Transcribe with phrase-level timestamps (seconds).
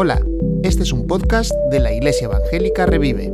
[0.00, 0.24] Hola,
[0.62, 3.32] este es un podcast de la Iglesia Evangélica Revive.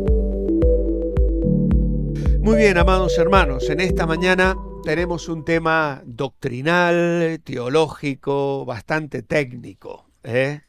[2.41, 10.07] Muy bien, amados hermanos, en esta mañana tenemos un tema doctrinal, teológico, bastante técnico.
[10.23, 10.63] ¿eh?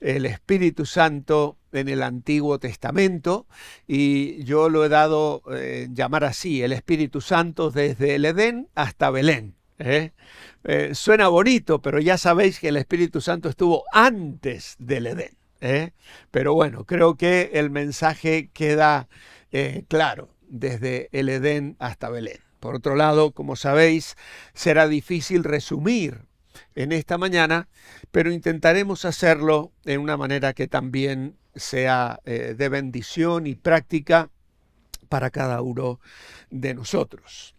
[0.00, 3.46] El Espíritu Santo en el Antiguo Testamento
[3.86, 9.10] y yo lo he dado eh, llamar así, el Espíritu Santo desde el Edén hasta
[9.10, 9.54] Belén.
[9.78, 10.12] ¿Eh?
[10.64, 15.36] Eh, suena bonito, pero ya sabéis que el Espíritu Santo estuvo antes del Edén.
[15.60, 15.92] ¿eh?
[16.30, 19.08] Pero bueno, creo que el mensaje queda
[19.88, 22.40] claro desde el Edén hasta Belén.
[22.60, 24.16] Por otro lado, como sabéis,
[24.52, 26.26] será difícil resumir
[26.74, 27.66] en esta mañana,
[28.10, 34.28] pero intentaremos hacerlo en una manera que también sea de bendición y práctica
[35.08, 36.00] para cada uno
[36.50, 37.55] de nosotros.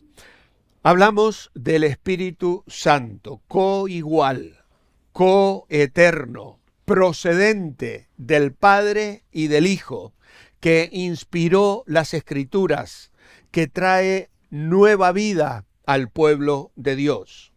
[0.89, 4.63] Hablamos del Espíritu Santo, coigual,
[5.11, 10.13] coeterno, procedente del Padre y del Hijo,
[10.61, 13.11] que inspiró las escrituras,
[13.51, 17.51] que trae nueva vida al pueblo de Dios.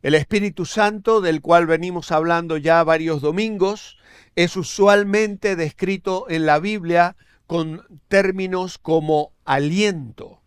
[0.00, 3.98] El Espíritu Santo, del cual venimos hablando ya varios domingos,
[4.34, 10.40] es usualmente descrito en la Biblia con términos como aliento,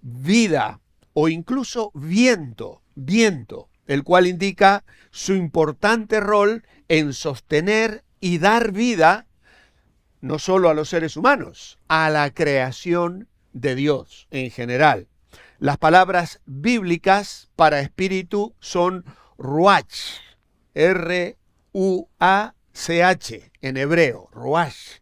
[0.00, 0.80] vida,
[1.18, 9.26] o incluso viento, viento, el cual indica su importante rol en sostener y dar vida
[10.20, 15.08] no solo a los seres humanos, a la creación de Dios en general.
[15.58, 19.06] Las palabras bíblicas para espíritu son
[19.38, 20.18] ruach,
[20.74, 21.32] R-U-A-C-H
[23.62, 25.00] en hebreo, ruach,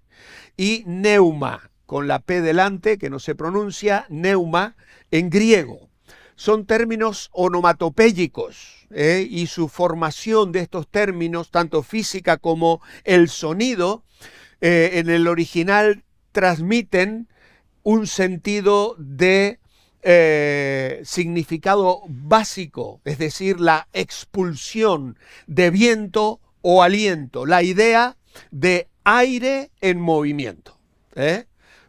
[0.56, 4.76] y neuma, con la P delante, que no se pronuncia, neuma
[5.10, 5.90] en griego
[6.36, 9.26] son términos onomatopéyicos ¿eh?
[9.28, 14.04] y su formación de estos términos, tanto física como el sonido,
[14.60, 17.28] eh, en el original transmiten
[17.82, 19.60] un sentido de
[20.02, 28.16] eh, significado básico, es decir, la expulsión de viento o aliento, la idea
[28.50, 30.78] de aire en movimiento.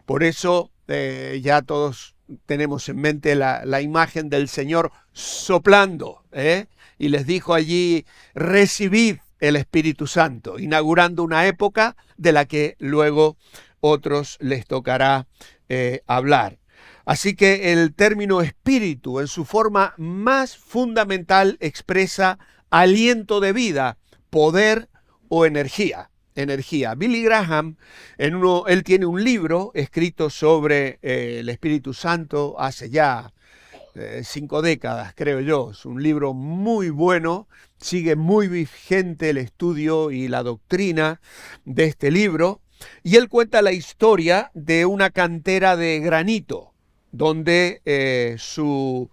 [0.06, 2.15] Por eso ya todos
[2.46, 6.68] tenemos en mente la, imagen del Señor soplando, ¿eh?
[6.98, 13.38] y les dijo allí, recibid el Espíritu Santo, inaugurando una época de la que luego
[13.80, 15.28] otros les tocará
[15.70, 16.60] eh, hablar.
[17.06, 22.40] Así que el término espíritu en su forma más fundamental expresa
[22.72, 23.98] aliento de vida,
[24.32, 24.90] poder
[25.30, 26.96] o energía energía.
[26.96, 27.78] Billy Graham,
[28.18, 33.34] en uno, él tiene un libro escrito sobre eh, el Espíritu Santo hace ya
[33.96, 35.72] eh, cinco décadas, creo yo.
[35.72, 37.48] Es un libro muy bueno,
[37.80, 41.22] sigue muy vigente el estudio y la doctrina
[41.64, 42.62] de este libro.
[43.04, 46.74] Y él cuenta la historia de una cantera de granito,
[47.12, 49.10] donde eh, su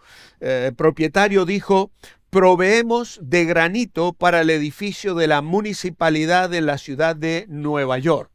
[0.76, 1.92] propietario dijo,
[2.32, 8.30] proveemos de granito para el edificio de la municipalidad de la ciudad de Nueva York.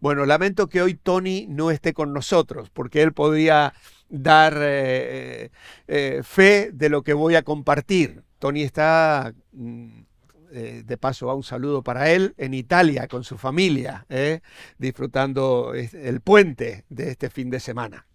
[0.00, 3.72] Bueno, lamento que hoy Tony no esté con nosotros, porque él podría
[4.08, 5.52] dar eh,
[5.86, 8.24] eh, fe de lo que voy a compartir.
[8.40, 10.00] Tony está, mm,
[10.50, 14.06] eh, de paso va un saludo para él, en Italia con su familia,
[14.76, 18.08] disfrutando el puente de este fin de semana.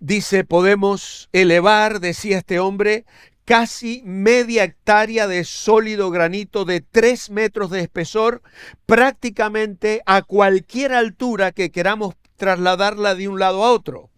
[0.00, 3.04] Dice, podemos elevar, decía este hombre,
[3.44, 8.42] casi media hectárea de sólido granito de 3 metros de espesor,
[8.86, 14.10] prácticamente a cualquier altura que queramos trasladarla de un lado a otro.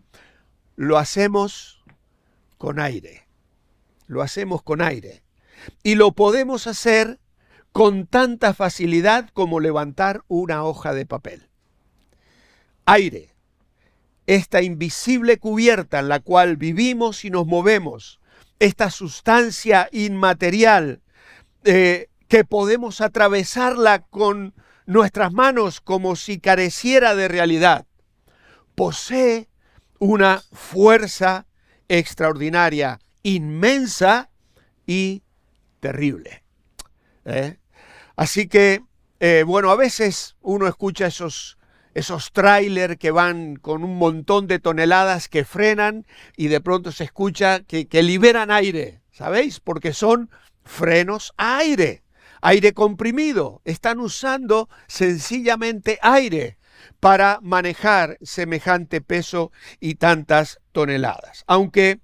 [0.77, 1.85] Lo hacemos
[2.59, 3.27] con aire.
[4.07, 5.23] Lo hacemos con aire.
[5.83, 7.19] Y lo podemos hacer
[7.73, 11.49] con tanta facilidad como levantar una hoja de papel.
[12.87, 13.31] Aire.
[14.27, 18.21] Esta invisible cubierta en la cual vivimos y nos movemos
[18.59, 21.03] esta sustancia inmaterial
[21.65, 24.55] eh, que podemos atravesarla con
[24.87, 27.87] nuestras manos como si careciera de realidad,
[28.75, 29.49] posee
[29.99, 31.47] una fuerza
[31.89, 34.31] extraordinaria, inmensa
[34.87, 35.23] y
[35.81, 36.45] terrible.
[37.25, 37.59] ¿eh?
[38.17, 38.83] Así que,
[39.21, 41.59] eh, bueno, a veces uno escucha esos
[41.95, 46.07] esos trailers que van con un montón de toneladas que frenan
[46.37, 49.61] y de pronto se escucha que, liberan aire, ¿sabéis?
[49.61, 50.31] Porque son
[50.65, 52.03] frenos a aire,
[52.43, 53.63] aire comprimido.
[53.65, 56.59] Están usando sencillamente aire
[57.01, 61.45] para manejar semejante peso y tantas toneladas.
[61.47, 62.01] Aunque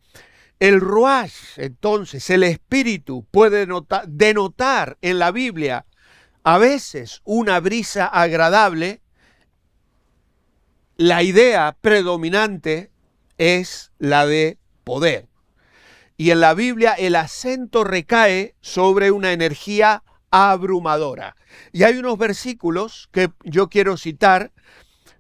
[0.61, 3.67] el ruach, entonces, el espíritu, puede
[4.07, 5.87] denotar en la Biblia
[6.45, 9.00] a veces una brisa agradable,
[11.01, 12.91] la idea predominante
[13.39, 15.29] es la de poder.
[16.19, 21.37] Y en la Biblia el acento recae sobre una energía abrumadora.
[21.73, 24.53] Y hay unos versículos que yo quiero citar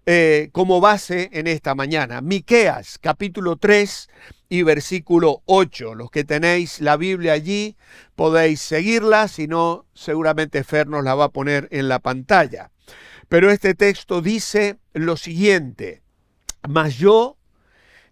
[0.05, 2.21] eh, como base en esta mañana.
[2.21, 4.11] Miqueas, capítulo 3
[4.51, 5.95] y versículo 8.
[5.95, 7.79] Los que tenéis la Biblia allí
[8.17, 12.71] podéis seguirla, si no, seguramente Fer nos la va a poner en la pantalla.
[13.31, 16.03] Pero este texto dice lo siguiente,
[16.69, 17.37] mas yo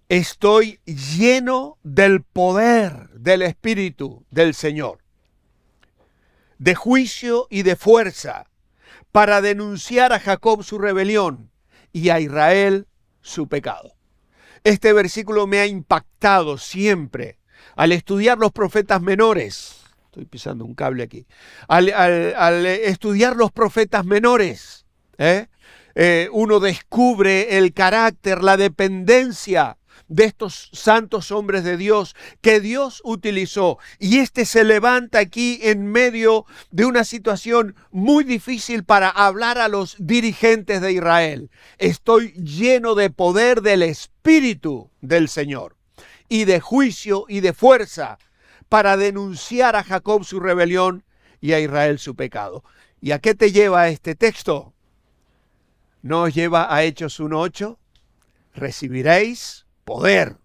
[0.08, 5.00] estoy lleno del poder del Espíritu del Señor,
[6.58, 8.48] de juicio y de fuerza,
[9.10, 11.50] para denunciar a Jacob su rebelión
[11.92, 12.86] y a Israel
[13.20, 13.96] su pecado.
[14.62, 17.40] Este versículo me ha impactado siempre
[17.74, 19.82] al estudiar los profetas menores.
[20.04, 21.26] Estoy pisando un cable aquí.
[21.66, 24.86] Al, estudiar los profetas menores,
[25.18, 25.48] ¿eh?
[25.94, 33.02] Eh, uno descubre el carácter, la dependencia de estos santos hombres de Dios que Dios
[33.04, 33.78] utilizó.
[33.98, 39.68] Y este se levanta aquí en medio de una situación muy difícil para hablar a
[39.68, 41.50] los dirigentes de Israel.
[41.78, 45.76] Estoy lleno de poder del Espíritu del Señor
[46.28, 48.18] y de juicio y de fuerza
[48.68, 51.04] para denunciar a Jacob su rebelión
[51.40, 52.64] y a Israel su pecado.
[53.00, 54.74] ¿Y a qué te lleva este texto?
[56.02, 57.76] ¿No os lleva a Hechos 1.8?
[58.54, 60.36] Recibiréis poder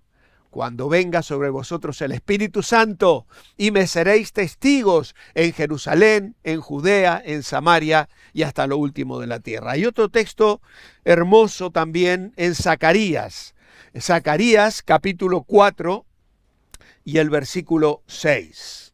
[0.50, 3.28] cuando venga sobre vosotros el Espíritu Santo
[3.58, 9.28] y me seréis testigos en Jerusalén, en Judea, en Samaria y hasta lo último de
[9.28, 9.72] la tierra.
[9.72, 10.62] Hay otro texto
[11.06, 13.56] hermoso también en Zacarías.
[14.00, 16.06] Zacarías capítulo 4
[17.04, 18.93] y el versículo 6.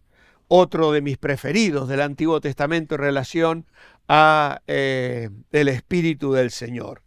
[0.49, 3.65] Otro de mis preferidos del Antiguo Testamento en relación
[4.07, 7.03] a eh, el Espíritu del Señor.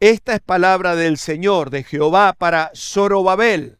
[0.00, 3.78] Esta es palabra del Señor, de Jehová para Zorobabel.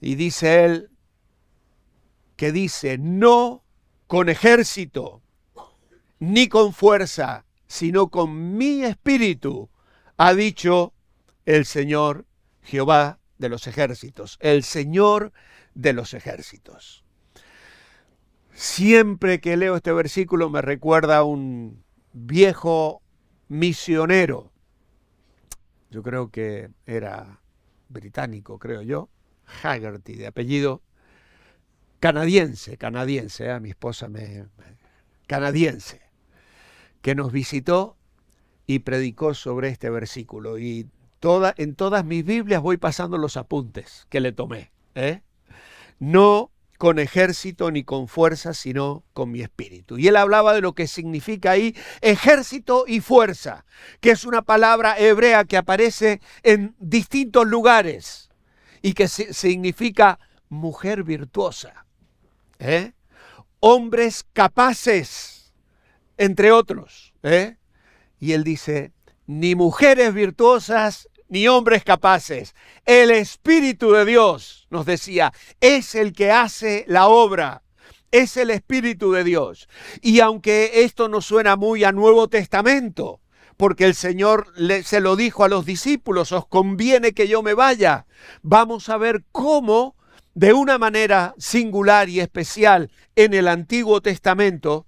[0.00, 0.90] Y dice él,
[2.36, 3.62] que dice, no
[4.06, 5.22] con ejército,
[6.18, 9.68] ni con fuerza, sino con mi espíritu,
[10.16, 10.94] ha dicho
[11.44, 12.24] el Señor
[12.62, 15.32] Jehová de los ejércitos, el Señor
[15.74, 17.01] de los ejércitos.
[18.52, 21.82] Siempre que leo este versículo me recuerda a un
[22.12, 23.02] viejo
[23.48, 24.52] misionero
[25.92, 27.42] yo creo que era
[27.90, 29.10] británico, creo yo,
[29.62, 30.82] Haggerty, de apellido
[32.00, 33.60] canadiense, canadiense, ¿eh?
[33.60, 34.46] mi esposa me,
[35.26, 36.00] canadiense,
[37.02, 37.98] que nos visitó
[38.66, 40.58] y predicó sobre este versículo.
[40.58, 40.88] Y
[41.20, 44.72] toda, en todas mis Biblias voy pasando los apuntes que le tomé.
[44.94, 45.20] ¿eh?
[45.98, 46.50] No
[46.82, 49.98] con ejército ni con fuerza, sino con mi espíritu.
[49.98, 53.64] Y él hablaba de lo que significa ahí ejército y fuerza,
[54.00, 58.30] que es una palabra hebrea que aparece en distintos lugares
[58.82, 60.18] y que significa
[60.48, 61.86] mujer virtuosa,
[62.58, 62.94] ¿eh?
[63.60, 65.52] hombres capaces,
[66.18, 67.14] entre otros.
[67.22, 67.58] ¿eh?
[68.18, 68.90] Y él dice,
[69.28, 72.54] ni mujeres virtuosas ni hombres capaces.
[72.84, 75.32] El Espíritu de Dios, nos decía,
[75.62, 77.62] es el que hace la obra.
[78.10, 79.66] Es el Espíritu de Dios.
[80.02, 83.22] Y aunque esto nos suena muy a Nuevo Testamento,
[83.56, 84.52] porque el Señor
[84.84, 88.04] se lo dijo a los discípulos, os conviene que yo me vaya,
[88.42, 89.96] vamos a ver cómo
[90.34, 94.86] de una manera singular y especial en el Antiguo Testamento,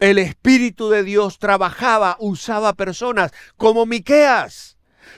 [0.00, 4.73] el Espíritu de Dios trabajaba, usaba personas como Miqueas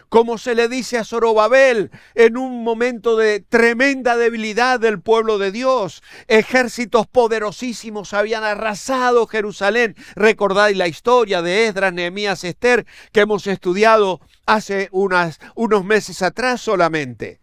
[0.08, 5.52] como se le dice a Zorobabel en un momento de tremenda debilidad del pueblo de
[5.52, 6.02] Dios.
[6.28, 9.96] Ejércitos poderosísimos habían arrasado Jerusalén.
[10.14, 17.40] Recordáis la historia de Esdras, Nehemías, Esther que hemos estudiado hace unos meses atrás solamente.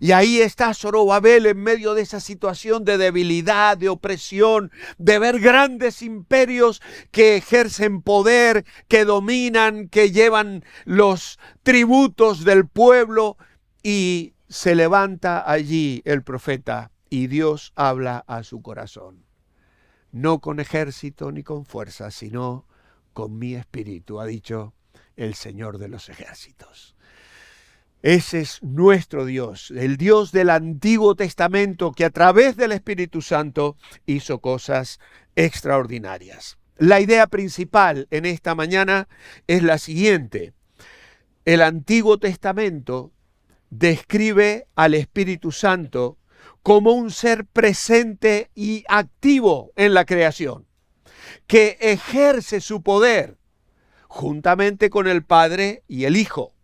[0.00, 5.40] Y ahí está Zorobabel en medio de esa situación de debilidad, de opresión, de ver
[5.40, 13.36] grandes imperios que ejercen poder, que dominan, que llevan los tributos del pueblo.
[13.82, 19.24] Y se levanta allí el profeta y Dios habla a su corazón.
[20.12, 22.66] No con ejército ni con fuerza, sino
[23.12, 24.74] con mi espíritu, ha dicho
[25.16, 26.95] el Señor de los ejércitos.
[28.06, 33.76] Ese es nuestro Dios, el Dios del Antiguo Testamento que a través del Espíritu Santo
[34.06, 35.00] hizo cosas
[35.34, 36.56] extraordinarias.
[36.78, 39.08] La idea principal en esta mañana
[39.48, 40.52] es la siguiente.
[41.44, 43.10] El Antiguo Testamento
[43.70, 46.16] describe al Espíritu Santo
[46.62, 50.68] como un ser presente y activo en la creación.
[51.48, 53.36] que ejerce su poder
[54.06, 56.55] juntamente con el Padre y el Hijo.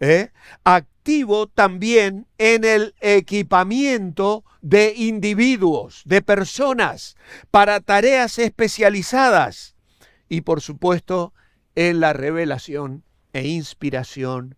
[0.00, 0.30] ¿Eh?
[0.64, 7.16] Activo también en el equipamiento de individuos, de personas,
[7.50, 9.74] para tareas especializadas
[10.28, 11.34] y por supuesto
[11.74, 14.56] en la revelación e inspiración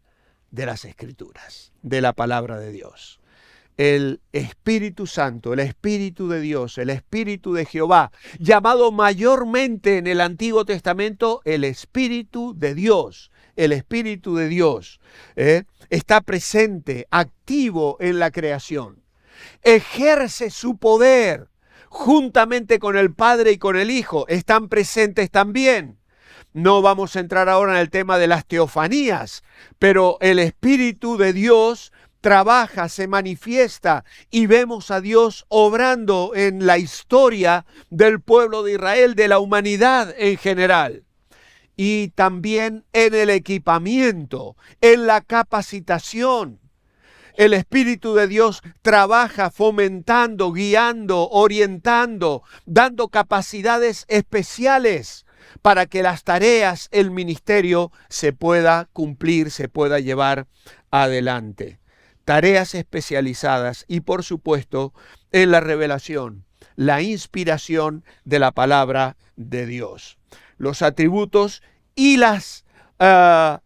[0.51, 3.21] de las escrituras, de la palabra de Dios
[3.77, 10.21] el Espíritu Santo, el Espíritu de Dios, el Espíritu de Jehová, llamado mayormente en el
[10.21, 15.01] Antiguo Testamento el Espíritu de Dios, el Espíritu de Dios,
[15.35, 15.65] ¿eh?
[15.91, 19.03] está presente, activo en la creación,
[19.63, 21.49] ejerce su poder
[21.89, 25.99] juntamente con el Padre y con el Hijo, están presentes también.
[26.53, 29.43] No vamos a entrar ahora en el tema de las teofanías,
[29.79, 36.79] pero el Espíritu de Dios trabaja, se manifiesta y vemos a Dios obrando en la
[36.79, 41.06] historia del pueblo de Israel, de la humanidad en general.
[41.77, 46.61] Y también en el equipamiento, en la capacitación.
[47.35, 55.27] El Espíritu de Dios trabaja fomentando, guiando, orientando, dando capacidades especiales
[55.61, 60.47] para que las tareas, el ministerio se pueda cumplir, se pueda llevar
[60.91, 61.79] adelante
[62.27, 64.93] tareas especializadas y por supuesto
[65.31, 70.19] en la revelación, la inspiración de la palabra de Dios.
[70.59, 71.63] Los atributos
[71.95, 72.65] y las
[72.99, 73.63] ah,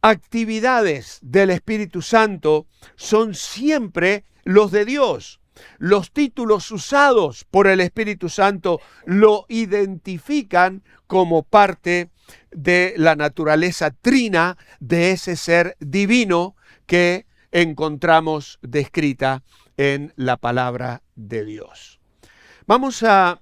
[0.00, 5.40] actividades del Espíritu Santo son siempre los de Dios.
[5.78, 12.10] Los títulos usados por el Espíritu Santo lo identifican como parte
[12.50, 16.56] de la naturaleza trina de ese ser divino
[16.86, 19.42] que encontramos descrita
[19.76, 22.00] en la palabra de Dios.
[22.66, 23.40] Vamos a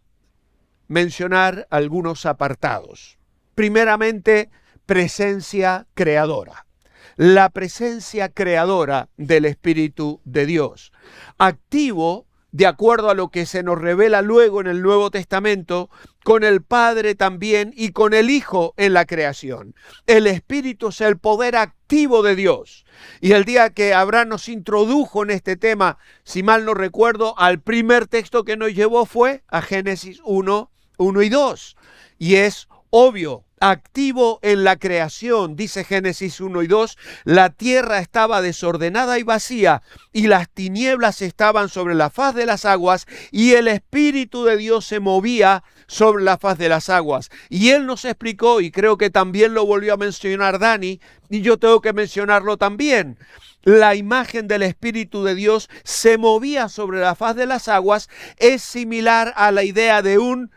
[0.90, 3.16] mencionar algunos apartados.
[3.54, 4.50] Primeramente,
[4.86, 6.66] presencia creadora.
[7.14, 10.92] La presencia creadora del Espíritu de Dios.
[11.38, 15.88] Activo de acuerdo a lo que se nos revela luego en el Nuevo Testamento,
[16.24, 19.74] con el Padre también y con el Hijo en la creación.
[20.06, 22.84] El Espíritu es el poder activo de Dios.
[23.20, 27.60] Y el día que Abraham nos introdujo en este tema, si mal no recuerdo, al
[27.60, 30.69] primer texto que nos llevó fue a Génesis 1,
[31.00, 31.76] 1 y 2.
[32.18, 38.42] Y es obvio, activo en la creación, dice Génesis 1 y 2, la tierra estaba
[38.42, 43.68] desordenada y vacía, y las tinieblas estaban sobre la faz de las aguas, y el
[43.68, 47.30] Espíritu de Dios se movía sobre la faz de las aguas.
[47.48, 51.58] Y él nos explicó, y creo que también lo volvió a mencionar Dani, y yo
[51.58, 53.18] tengo que mencionarlo también.
[53.62, 58.62] La imagen del Espíritu de Dios se movía sobre la faz de las aguas, es
[58.62, 60.50] similar a la idea de un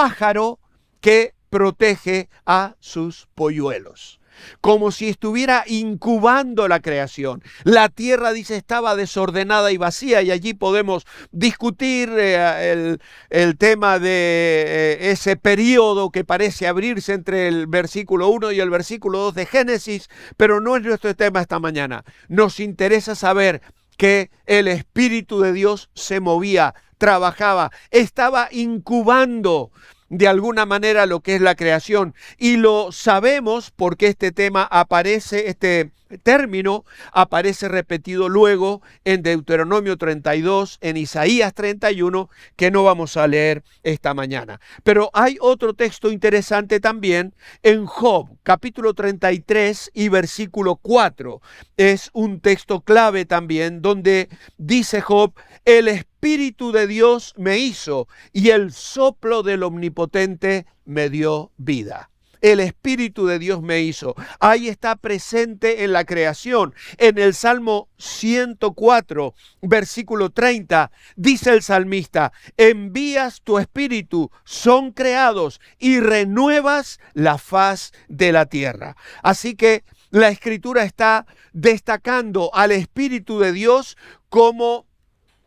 [0.00, 0.58] pájaro
[1.02, 4.18] que protege a sus polluelos
[4.62, 7.42] como si estuviera incubando la creación.
[7.64, 12.96] La tierra, dice, estaba desordenada y vacía y allí podemos discutir eh,
[13.28, 18.70] el, tema de eh, ese periodo que parece abrirse entre el versículo 1 y el
[18.70, 22.02] versículo 2 de Génesis, pero no es nuestro tema esta mañana.
[22.28, 23.60] Nos interesa saber
[23.98, 29.72] que el Espíritu de Dios se movía, trabajaba, estaba incubando
[30.10, 32.14] de alguna manera lo que es la creación.
[32.38, 40.78] Y lo sabemos porque este tema aparece, este término aparece repetido luego en Deuteronomio 32,
[40.80, 44.60] en Isaías 31, que no vamos a leer esta mañana.
[44.82, 51.40] Pero hay otro texto interesante también en Job, capítulo 33 y versículo 4.
[51.76, 58.50] Es un texto clave también donde dice Job, el Espíritu de Dios me hizo y
[58.50, 62.10] el soplo del Omnipotente me dio vida
[62.40, 64.14] el Espíritu de Dios me hizo.
[64.38, 66.74] Ahí está presente en la creación.
[66.98, 76.00] En el Salmo 104, versículo 30, dice el salmista, envías tu Espíritu, son creados y
[76.00, 78.96] renuevas la faz de la tierra.
[79.22, 83.96] Así que la escritura está destacando al Espíritu de Dios
[84.28, 84.86] como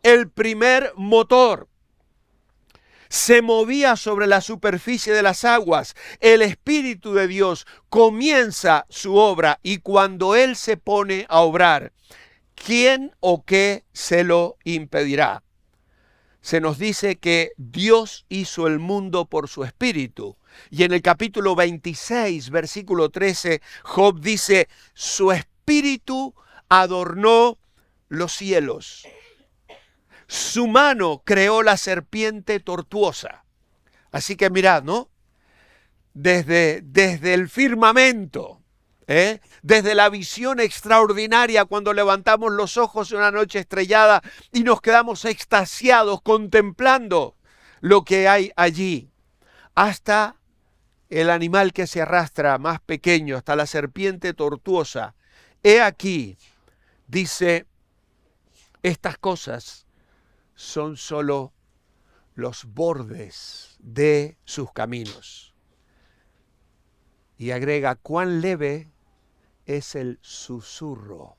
[0.02, 1.68] el primer motor
[3.14, 5.94] se movía sobre la superficie de las aguas.
[6.18, 11.92] El Espíritu de Dios comienza su obra y cuando Él se pone a obrar,
[12.56, 15.44] ¿quién o qué se lo impedirá?
[16.40, 20.36] Se nos dice que Dios hizo el mundo por su Espíritu.
[20.70, 26.34] Y en el capítulo 26, versículo 13, Job dice, su Espíritu
[26.68, 27.58] adornó
[28.08, 29.06] los cielos
[30.34, 33.44] su mano creó la serpiente tortuosa.
[34.10, 35.10] Así que mirad, ¿no?
[36.14, 38.62] desde, desde el firmamento,
[39.06, 39.40] ¿eh?
[39.62, 44.22] desde la visión extraordinaria cuando levantamos los ojos en una noche estrellada
[44.52, 47.36] y nos quedamos extasiados contemplando
[47.80, 49.10] lo que hay allí,
[49.74, 50.36] hasta
[51.10, 55.14] el animal que se arrastra más pequeño, hasta la serpiente tortuosa.
[55.62, 56.38] He aquí,
[57.06, 57.66] dice,
[58.82, 59.83] estas cosas
[60.54, 61.52] son solo
[62.34, 65.54] los bordes de sus caminos.
[67.36, 68.90] Y agrega, cuán leve
[69.66, 71.36] es el susurro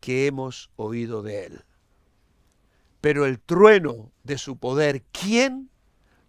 [0.00, 1.64] que hemos oído de él.
[3.00, 5.70] Pero el trueno de su poder, ¿quién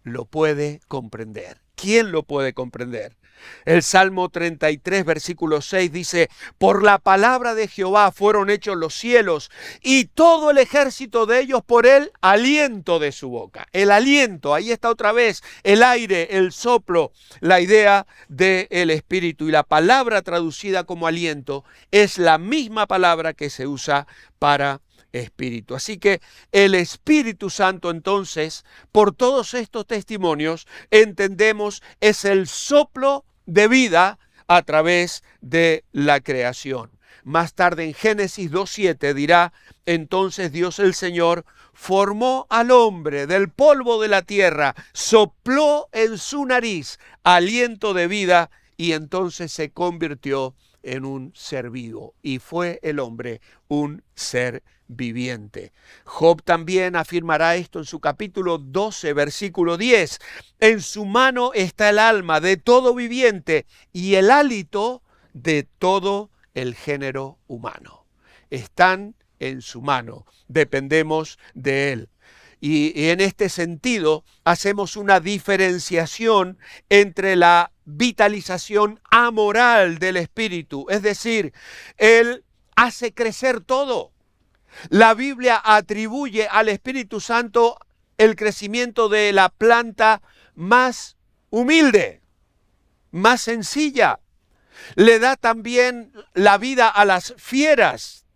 [0.02, 1.62] lo puede comprender?
[1.74, 3.16] ¿Quién lo puede comprender?
[3.64, 6.28] El Salmo 33, versículo 6 dice,
[6.58, 9.50] por la palabra de Jehová fueron hechos los cielos
[9.82, 13.66] y todo el ejército de ellos por el aliento de su boca.
[13.72, 19.48] El aliento, ahí está otra vez, el aire, el soplo, la idea del el espíritu.
[19.48, 24.06] Y la palabra traducida como aliento es la misma palabra que se usa
[24.38, 24.80] para
[25.12, 25.74] espíritu.
[25.74, 26.20] Así que
[26.52, 34.62] el Espíritu Santo entonces, por todos estos testimonios, entendemos es el soplo de vida a
[34.62, 36.90] través de la creación.
[37.24, 39.52] Más tarde en Génesis 2.7 dirá,
[39.84, 46.44] entonces Dios el Señor formó al hombre del polvo de la tierra, sopló en su
[46.46, 52.98] nariz aliento de vida y entonces se convirtió en un ser vivo y fue el
[52.98, 55.72] hombre un ser viviente.
[56.04, 60.18] Job también afirmará esto en su capítulo 12, versículo 10.
[60.60, 65.02] En su mano está el alma de todo viviente y el hálito
[65.32, 68.06] de todo el género humano.
[68.50, 72.08] Están en su mano, dependemos de él.
[72.60, 81.52] Y, en este sentido hacemos una diferenciación entre la vitalización amoral del espíritu, es decir,
[81.98, 84.12] Él hace crecer todo.
[84.90, 87.78] La Biblia atribuye al Espíritu Santo
[88.16, 90.22] el crecimiento de la planta
[90.54, 91.16] más
[91.50, 92.20] humilde,
[93.10, 94.20] más sencilla.
[94.94, 98.26] Le da también la vida a las fieras,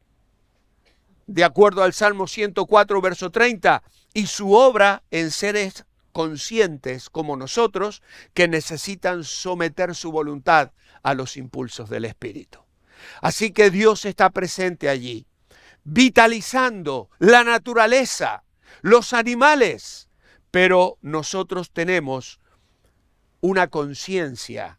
[1.26, 3.82] de acuerdo al Salmo 104, verso 30,
[4.14, 8.02] y su obra en seres conscientes como nosotros
[8.34, 12.60] que necesitan someter su voluntad a los impulsos del Espíritu.
[13.20, 15.26] Así que Dios está presente allí,
[15.84, 18.44] vitalizando la naturaleza,
[18.82, 20.08] los animales,
[20.50, 22.40] pero nosotros tenemos
[23.40, 24.78] una conciencia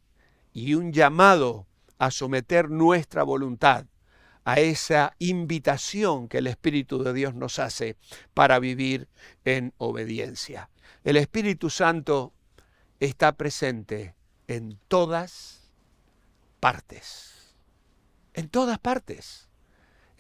[0.54, 3.86] y un llamado a someter nuestra voluntad
[4.46, 7.98] a esa invitación que el Espíritu de Dios nos hace
[8.34, 9.08] para vivir
[9.46, 10.70] en obediencia.
[11.04, 12.34] El Espíritu Santo
[13.00, 14.16] está presente
[14.48, 15.72] en todas
[16.60, 17.56] partes.
[18.34, 19.43] En todas partes.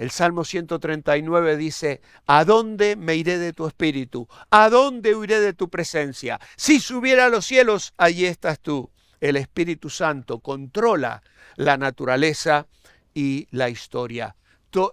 [0.04, 4.28] El Salmo 139 dice, ¿a dónde me iré de tu espíritu?
[4.50, 6.42] ¿A dónde huiré de tu presencia?
[6.58, 8.92] Si subiera a los cielos, allí estás tú.
[9.22, 11.24] El Espíritu Santo controla
[11.56, 12.68] la naturaleza
[13.14, 14.36] y la historia.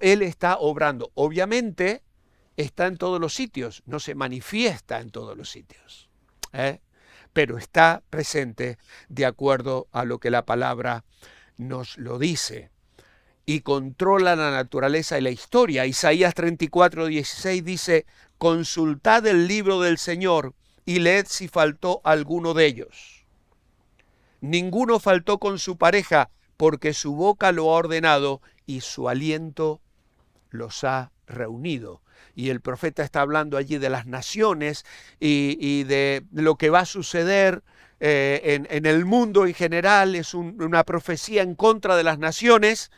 [0.01, 1.11] Él está obrando.
[1.15, 2.05] Obviamente,
[2.57, 6.09] está en todos los sitios, no se manifiesta en todos los sitios,
[6.53, 6.83] ¿eh?
[7.33, 11.05] pero está presente de acuerdo a lo que la palabra
[11.57, 12.71] nos lo dice
[13.47, 15.87] y controla la naturaleza y la historia.
[15.87, 18.07] Isaías 34, 16 dice,
[18.39, 23.27] consultad el libro del Señor y leed si faltó alguno de ellos.
[24.41, 29.81] Ninguno faltó con su pareja, porque su boca lo ha ordenado y su aliento
[30.51, 32.03] los ha reunido
[32.35, 34.85] y el profeta está hablando allí de las naciones
[35.19, 37.63] y, de lo que va a suceder
[38.01, 42.91] eh, en, el mundo en general, es una profecía en contra de las naciones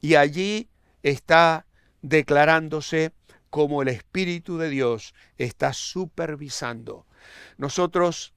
[0.00, 0.68] y allí
[1.02, 1.66] está
[2.02, 3.12] declarándose
[3.50, 7.06] como el Espíritu de Dios está supervisando.
[7.58, 8.32] Nosotros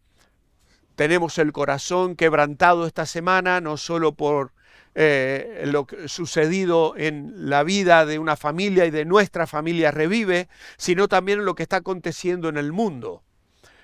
[0.96, 4.54] tenemos el corazón quebrantado esta semana, no solo por
[4.96, 11.08] eh, lo sucedido en la vida de una familia y de nuestra familia revive, sino
[11.08, 13.24] también lo que está aconteciendo en el mundo.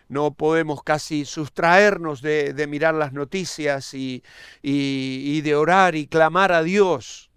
[0.07, 4.23] No podemos casi sustraernos de, mirar las noticias y,
[4.63, 7.28] y de orar y clamar a Dios.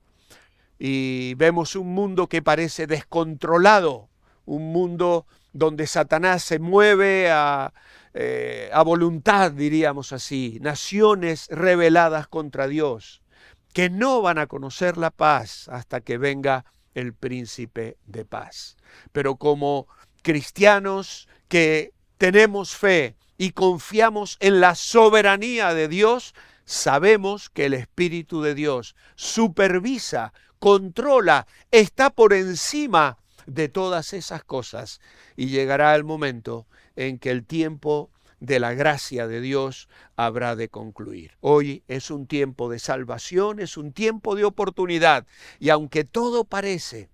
[0.85, 4.09] Y vemos un mundo que parece descontrolado,
[4.45, 7.73] un mundo donde Satanás se mueve a,
[8.15, 13.23] eh, a voluntad, diríamos así, naciones rebeladas contra Dios
[13.73, 16.65] que no van a conocer la paz hasta que venga
[16.95, 18.77] el príncipe de paz.
[19.13, 19.87] Pero como
[20.23, 28.43] cristianos que tenemos fe y confiamos en la soberanía de Dios, sabemos que el Espíritu
[28.43, 30.33] de Dios supervisa,
[30.63, 35.01] controla, está por encima de todas esas cosas
[35.35, 40.69] y llegará el momento en que el tiempo de la gracia de Dios habrá de
[40.69, 41.33] concluir.
[41.41, 45.27] Hoy es un tiempo de salvación, es un tiempo de oportunidad
[45.59, 47.11] y aunque todo parece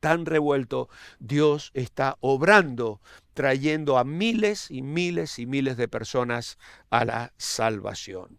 [0.00, 3.00] tan revuelto, Dios está obrando,
[3.32, 6.58] trayendo a miles y miles y miles de personas
[6.90, 8.38] a la salvación.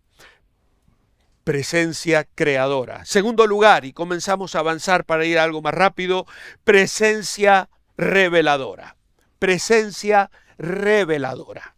[1.47, 3.05] Presencia creadora.
[3.05, 6.25] Segundo lugar, y comenzamos a avanzar para ir algo más rápido,
[6.65, 8.97] presencia reveladora.
[9.39, 11.77] Presencia reveladora.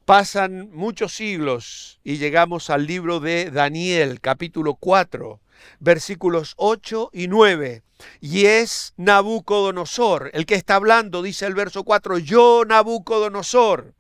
[0.06, 5.40] Pasan muchos siglos y llegamos al libro de Daniel, capítulo 4,
[5.80, 7.82] versículos 8 y 9.
[8.20, 13.94] Y es Nabucodonosor, el que está hablando, dice el verso 4, yo Nabucodonosor.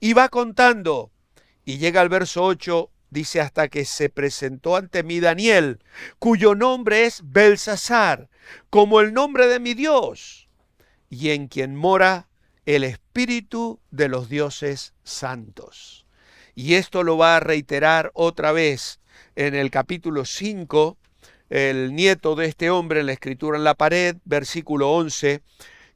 [0.00, 1.10] Y va contando.
[1.66, 5.84] Y llega al verso 8, dice hasta que se presentó ante mí Daniel,
[6.18, 8.30] cuyo nombre es Belsasar,
[8.70, 10.48] como el nombre de mi Dios,
[11.10, 12.29] y en quien mora
[12.66, 16.06] el espíritu de los dioses santos.
[16.54, 19.00] Y esto lo va a reiterar otra vez
[19.36, 20.96] en el capítulo 5,
[21.50, 25.42] el nieto de este hombre, la escritura en la pared, versículo 11,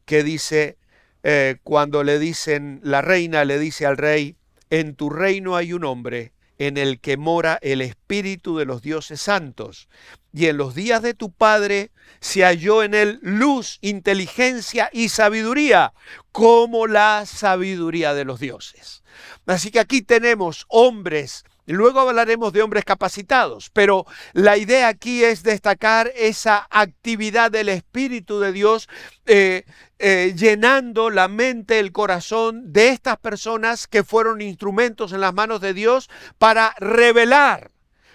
[0.04, 0.76] que dice,
[1.22, 4.36] eh, cuando le dicen, la reina le dice al rey,
[4.70, 9.20] en tu reino hay un hombre en el que mora el espíritu de los dioses
[9.20, 9.88] santos.
[10.32, 11.90] Y en los días de tu padre
[12.20, 15.92] se halló en él luz, inteligencia y sabiduría,
[16.32, 19.02] como la sabiduría de los dioses.
[19.46, 25.42] Así que aquí tenemos hombres Luego hablaremos de hombres capacitados, pero la idea aquí es
[25.42, 28.88] destacar esa actividad del Espíritu de Dios
[29.26, 29.64] eh,
[29.98, 35.60] eh, llenando la mente, el corazón de estas personas que fueron instrumentos en las manos
[35.60, 37.73] de Dios para revelar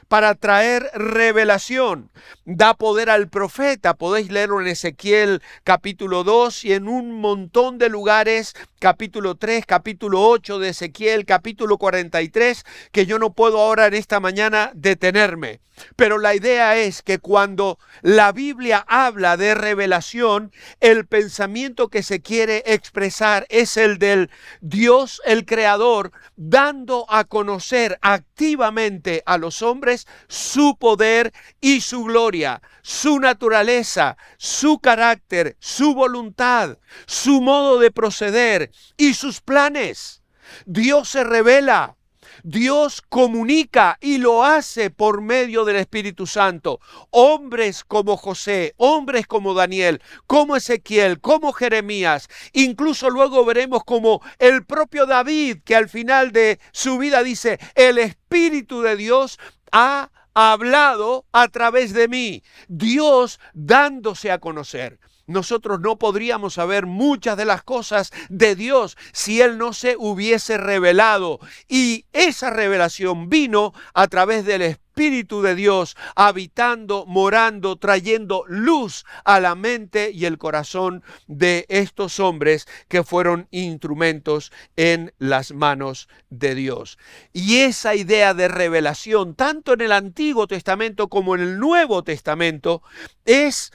[0.10, 2.12] para traer revelación.
[2.43, 3.93] Da poder al profeta.
[3.93, 10.28] Podéis leerlo en Ezequiel capítulo 2 y en un montón de lugares, capítulo 3, capítulo
[10.28, 15.62] 8 de Ezequiel, capítulo 43, que yo no puedo ahora en esta mañana detenerme.
[15.95, 22.22] Pero la idea es que cuando la Biblia habla de revelación, el pensamiento que se
[22.22, 24.30] quiere expresar es el del
[24.62, 32.62] Dios el Creador, dando a conocer activamente a los hombres su poder y su gloria,
[32.81, 40.23] su naturaleza, su carácter, su voluntad, su modo de proceder y sus planes.
[40.65, 41.97] Dios se revela
[42.43, 46.79] Dios comunica y lo hace por medio del Espíritu Santo.
[47.09, 54.65] Hombres como José, hombres como Daniel, como Ezequiel, como Jeremías, incluso luego veremos como el
[54.65, 59.39] propio David, que al final de su vida dice, el Espíritu de Dios
[59.71, 67.38] ha hablado a través de mí, Dios dándose a conocer nosotros no podríamos saber muchas
[67.38, 71.39] de las cosas de Dios si Él no se hubiese revelado.
[71.67, 79.39] Y esa revelación vino a través del Espíritu de Dios, habitando, morando, trayendo luz a
[79.39, 86.53] la mente y el corazón de estos hombres que fueron instrumentos en las manos de
[86.53, 86.97] Dios.
[87.31, 92.83] Y esa idea de revelación, tanto en el Antiguo Testamento como en el Nuevo Testamento,
[93.23, 93.71] es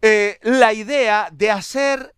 [0.00, 2.14] eh, la idea de hacer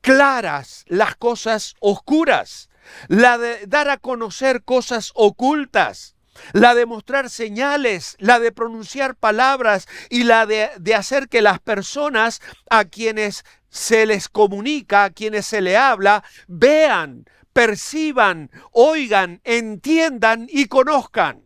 [0.00, 2.70] claras las cosas oscuras,
[3.08, 6.14] la de dar a conocer cosas ocultas,
[6.52, 12.40] la de mostrar señales, la de pronunciar palabras y la de, hacer que las personas
[12.70, 20.66] a quienes se les comunica, a quienes se le habla, vean, perciban, oigan, entiendan y
[20.66, 21.42] conozcan.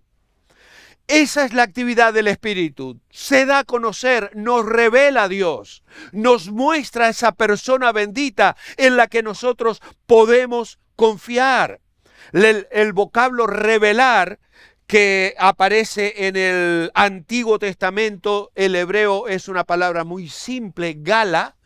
[1.06, 3.00] Esa es la actividad del Espíritu.
[3.08, 9.06] Se da a conocer, nos revela a Dios, nos muestra esa persona bendita en la
[9.06, 11.80] que nosotros podemos confiar.
[12.32, 14.38] El vocablo revelar
[14.88, 21.56] que aparece en el Antiguo Testamento, el hebreo es una palabra muy simple, gala,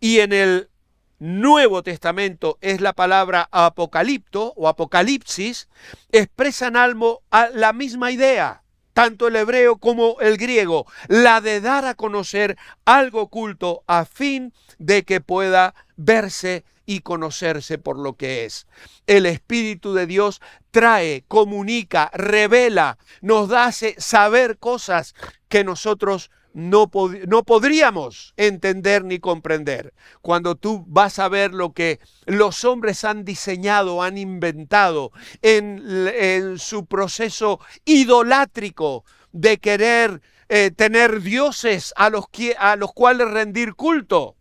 [0.00, 0.70] y en el
[1.18, 5.68] Nuevo Testamento es la palabra apocalipto o apocalipsis,
[6.10, 8.62] expresan algo la misma idea,
[8.94, 14.54] tanto el hebreo como el griego, la de dar a conocer algo oculto a fin
[14.78, 18.66] de que pueda verse y conocerse por lo que es.
[19.06, 20.40] El Espíritu de Dios
[20.72, 25.14] trae, comunica, revela, nos hace saber cosas
[25.48, 26.90] que nosotros no,
[27.28, 29.94] no, podríamos entender ni comprender.
[30.20, 36.58] Cuando tú vas a ver lo que los hombres han diseñado, han inventado en, en
[36.58, 42.24] su proceso idolátrico de querer eh, tener dioses a los,
[42.58, 44.34] a los cuales rendir culto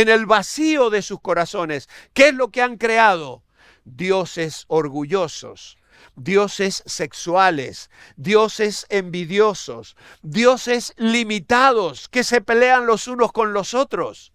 [0.00, 1.88] en el vacío de sus corazones.
[2.12, 3.42] ¿Qué es lo que han creado?
[3.84, 5.76] Dioses orgullosos,
[6.14, 14.32] dioses sexuales, dioses envidiosos, dioses limitados que se pelean los unos con los otros.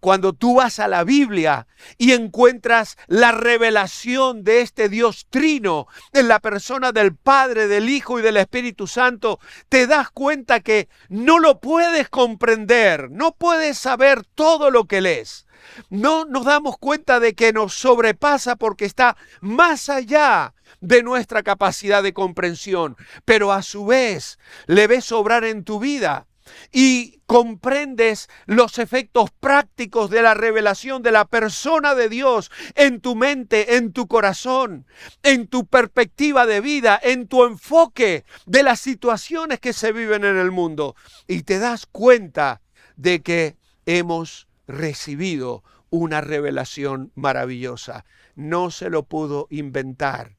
[0.00, 6.28] Cuando tú vas a la Biblia y encuentras la revelación de este Dios trino en
[6.28, 11.38] la persona del Padre, del Hijo y del Espíritu Santo, te das cuenta que no
[11.38, 15.46] lo puedes comprender, no puedes saber todo lo que lees.
[15.90, 22.02] No nos damos cuenta de que nos sobrepasa porque está más allá de nuestra capacidad
[22.02, 26.27] de comprensión, pero a su vez le ves obrar en tu vida
[26.72, 33.14] y comprendes los efectos prácticos de la revelación de la persona de Dios en tu
[33.16, 34.86] mente, en tu corazón,
[35.22, 40.38] en tu perspectiva de vida, en tu enfoque de las situaciones que se viven en
[40.38, 40.96] el mundo.
[41.26, 42.62] Y te das cuenta
[42.96, 43.56] de que
[43.86, 48.04] hemos recibido una revelación maravillosa.
[48.34, 50.36] No se lo pudo inventar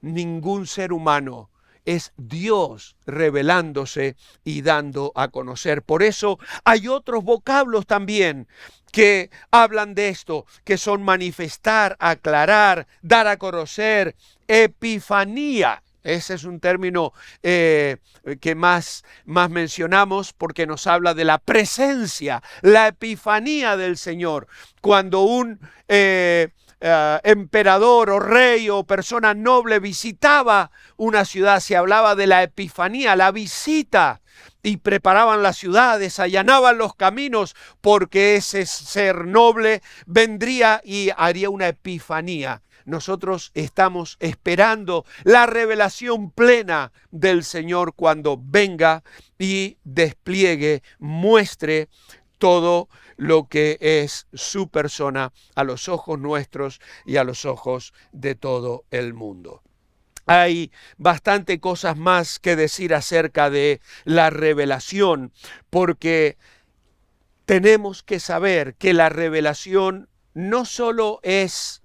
[0.00, 1.50] ningún ser humano
[1.88, 5.80] es Dios revelándose y dando a conocer.
[5.80, 8.46] Por eso hay otros vocablos también
[8.92, 15.82] que hablan de esto, que son manifestar, aclarar, dar a conocer, epifanía.
[16.02, 17.96] Ese es un término eh,
[18.38, 24.46] que más, más mencionamos porque nos habla de la presencia, la epifanía del Señor.
[24.82, 26.48] Cuando un eh,
[26.80, 33.16] eh, emperador o rey o persona noble visitaba una ciudad, se hablaba de la epifanía,
[33.16, 34.20] la visita,
[34.62, 41.68] y preparaban las ciudades, allanaban los caminos, porque ese ser noble vendría y haría una
[41.68, 42.62] epifanía.
[42.84, 49.02] Nosotros estamos esperando la revelación plena del Señor cuando venga
[49.38, 51.88] y despliegue, muestre
[52.38, 58.34] todo lo que es su persona a los ojos nuestros y a los ojos de
[58.34, 59.62] todo el mundo.
[60.26, 65.32] Hay bastante cosas más que decir acerca de la revelación,
[65.70, 66.36] porque
[67.46, 71.82] tenemos que saber que la revelación no solo es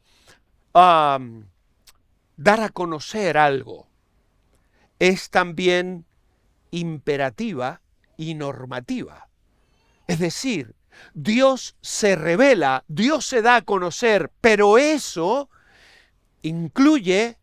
[0.74, 1.22] dar
[2.62, 3.88] a conocer algo,
[5.00, 6.06] es también
[6.70, 7.82] imperativa
[8.18, 9.30] y normativa.
[10.08, 10.76] Es decir,
[11.14, 15.50] Dios se revela, Dios se da a conocer, pero eso
[16.42, 17.38] incluye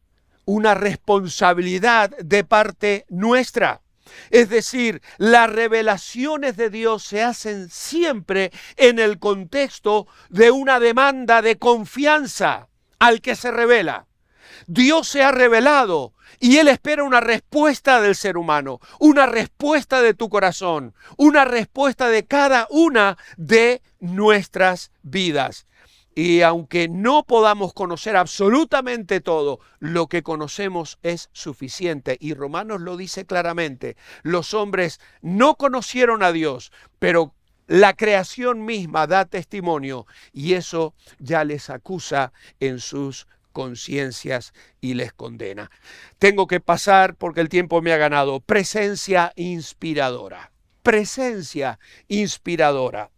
[0.44, 3.82] una responsabilidad de parte nuestra.
[4.30, 11.42] Es decir, las revelaciones de Dios se hacen siempre en el contexto de una demanda
[11.42, 12.68] de confianza
[12.98, 14.06] al que se revela.
[14.66, 20.14] Dios se ha revelado y Él espera una respuesta del ser humano, una respuesta de
[20.14, 25.66] tu corazón, una respuesta de cada una de nuestras vidas.
[26.14, 32.16] Y aunque no podamos conocer absolutamente todo, lo que conocemos es suficiente.
[32.20, 33.96] Y Romanos lo dice claramente.
[34.22, 37.34] Los hombres no conocieron a Dios, pero
[37.68, 45.12] la creación misma da testimonio y eso ya les acusa en sus conciencias y les
[45.12, 45.70] condena.
[46.18, 48.40] Tengo que pasar porque el tiempo me ha ganado.
[48.40, 50.52] Presencia inspiradora.
[50.82, 53.10] Presencia inspiradora.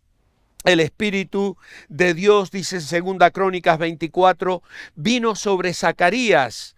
[0.64, 1.57] El Espíritu
[1.88, 4.62] de Dios, dice en Segunda Crónicas 24,
[4.95, 6.77] vino sobre Zacarías,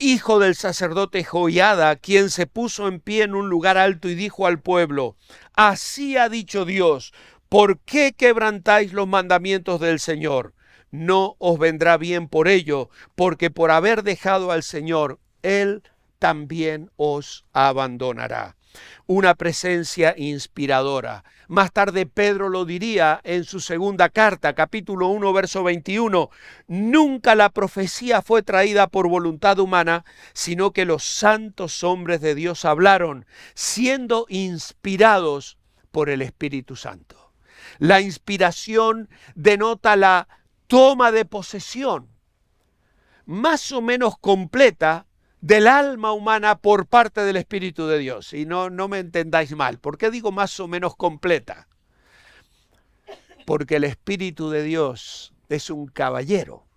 [0.00, 4.46] hijo del sacerdote Joiada, quien se puso en pie en un lugar alto y dijo
[4.46, 5.14] al pueblo,
[5.54, 7.12] así ha dicho Dios,
[7.48, 10.54] ¿por qué quebrantáis los mandamientos del Señor?
[10.90, 15.82] No os vendrá bien por ello, porque por haber dejado al Señor, Él
[16.18, 18.56] también os abandonará.
[19.06, 21.24] Una presencia inspiradora.
[21.48, 26.30] Más tarde Pedro lo diría en su segunda carta, capítulo 1, verso 21.
[26.68, 32.64] Nunca la profecía fue traída por voluntad humana, sino que los santos hombres de Dios
[32.64, 35.58] hablaron, siendo inspirados
[35.90, 37.32] por el Espíritu Santo.
[37.78, 40.28] La inspiración denota la
[40.70, 42.08] toma de posesión,
[43.26, 45.06] más o menos completa,
[45.40, 48.32] del alma humana por parte del Espíritu de Dios.
[48.32, 49.80] Y no, no me entendáis mal.
[49.80, 51.66] ¿Por qué digo más o menos completa?
[53.46, 56.68] Porque el Espíritu de Dios es un caballero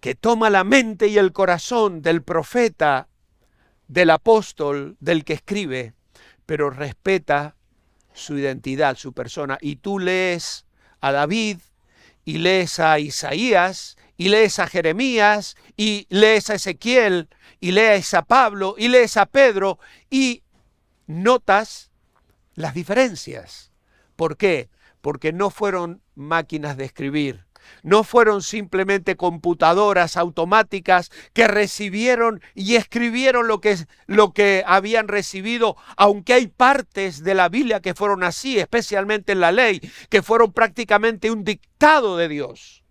[0.00, 3.08] que toma la mente y el corazón del profeta,
[3.88, 5.94] del apóstol, del que escribe,
[6.44, 7.56] pero respeta
[8.12, 9.56] su identidad, su persona.
[9.62, 10.66] Y tú lees
[11.00, 11.58] a David
[12.24, 17.28] y lees a Isaías y lees a Jeremías y lees a Ezequiel
[17.60, 19.78] y lees a Pablo y lees a Pedro
[20.10, 20.42] y
[21.06, 21.90] notas
[22.54, 23.72] las diferencias.
[24.16, 24.70] ¿Por qué?
[25.00, 27.45] Porque no fueron máquinas de escribir,
[27.82, 33.76] no fueron simplemente computadoras automáticas que recibieron y escribieron lo que,
[34.06, 39.40] lo que habían recibido, aunque hay partes de la Biblia que fueron así, especialmente en
[39.40, 42.82] la ley, que fueron prácticamente un dictado de Dios.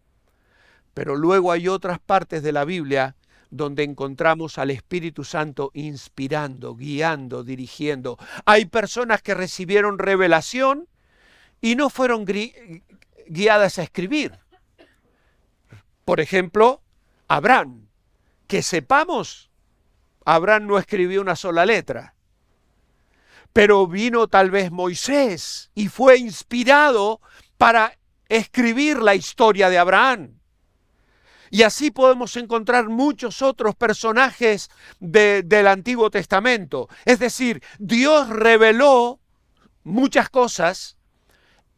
[0.93, 3.15] Pero luego hay otras partes de la Biblia
[3.49, 8.17] donde encontramos al Espíritu Santo inspirando, guiando, dirigiendo.
[8.45, 10.88] Hay personas que recibieron revelación
[11.61, 12.25] y no fueron
[13.27, 14.39] guiadas a escribir.
[16.06, 16.82] Por ejemplo,
[17.28, 17.88] Abraham.
[18.48, 19.50] Que sepamos,
[20.24, 22.13] Abraham no escribió una sola letra.
[23.52, 27.22] Pero vino tal vez Moisés y fue inspirado
[27.58, 27.98] para
[28.30, 30.39] escribir la historia de Abraham.
[31.50, 36.89] Y así podemos encontrar muchos otros personajes del Antiguo Testamento.
[37.06, 39.20] Es decir, Dios reveló
[39.84, 40.94] muchas cosas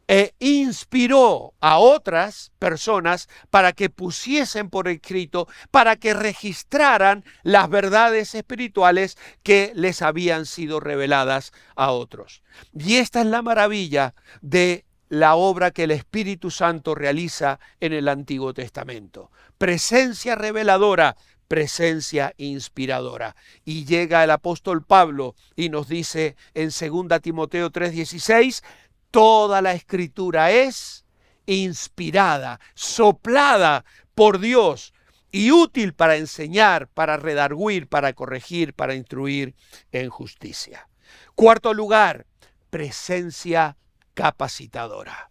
[0.08, 8.34] e inspiró a otras personas para que pusiesen por escrito, para que registraran las verdades
[8.34, 12.42] espirituales que les habían sido reveladas a otros.
[12.72, 18.08] Y esta es la maravilla de la obra que el Espíritu Santo realiza en el
[18.08, 19.30] Antiguo Testamento.
[19.58, 21.16] Presencia reveladora,
[21.48, 23.34] presencia inspiradora.
[23.64, 28.62] Y llega el apóstol Pablo y nos dice en 2 Timoteo 3:16,
[29.10, 31.04] toda la escritura es
[31.46, 34.92] inspirada, soplada por Dios
[35.30, 39.54] y útil para enseñar, para redarguir, para corregir, para instruir
[39.92, 40.88] en justicia.
[41.34, 42.26] Cuarto lugar,
[42.70, 43.76] presencia
[44.14, 45.30] capacitadora.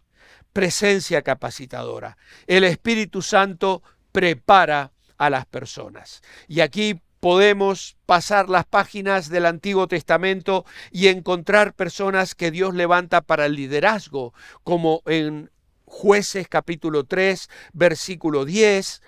[0.54, 2.18] Presencia capacitadora.
[2.48, 6.22] El Espíritu Santo prepara a las personas.
[6.48, 13.20] Y aquí podemos pasar las páginas del Antiguo Testamento y encontrar personas que Dios levanta
[13.20, 15.52] para el liderazgo, como en
[15.84, 19.02] jueces capítulo 3, versículo 10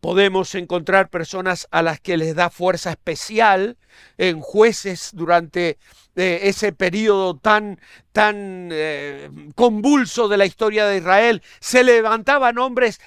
[0.00, 3.78] podemos encontrar personas a las que les da fuerza especial
[4.18, 5.78] en jueces durante
[6.16, 7.78] eh, ese periodo tan,
[8.10, 11.40] tan eh, convulso de la historia de Israel.
[11.60, 13.00] Se levantaban hombres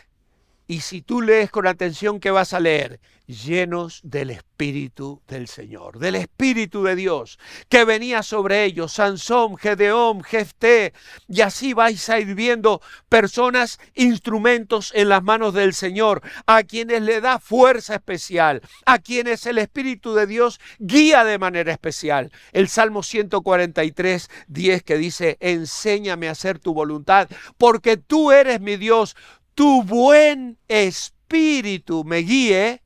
[0.68, 3.00] y si tú lees con atención, ¿qué vas a leer?
[3.28, 10.24] llenos del Espíritu del Señor, del Espíritu de Dios, que venía sobre ellos, Sansón, Gedeón,
[10.24, 10.94] Jefté,
[11.28, 17.02] y así vais a ir viendo personas, instrumentos en las manos del Señor, a quienes
[17.02, 22.32] le da fuerza especial, a quienes el Espíritu de Dios guía de manera especial.
[22.54, 28.78] El Salmo 143, 10 que dice, enséñame a hacer tu voluntad, porque tú eres mi
[28.78, 29.16] Dios,
[29.56, 32.82] tu buen espíritu me guíe